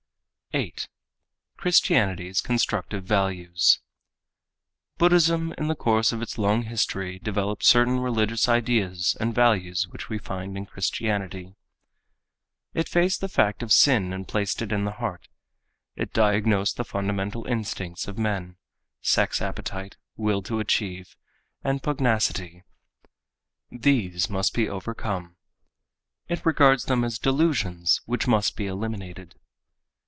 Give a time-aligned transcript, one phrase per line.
[0.53, 0.89] 8.
[1.55, 3.79] Christianity's Constructive Values
[4.97, 10.09] Buddhism in the course of its long history developed certain religious ideas and values which
[10.09, 11.55] we find in Christianity.
[12.73, 15.29] It faced the fact of sin and placed it in the heart.
[15.95, 18.57] It diagnosed the fundamental instincts of men,
[19.01, 21.15] sex appetite, will to achieve,
[21.63, 22.65] and pugnacity.
[23.71, 25.37] These must be overcome.
[26.27, 29.35] It regards them as delusions which must be eliminated.